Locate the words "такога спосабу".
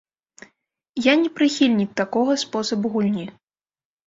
2.01-2.93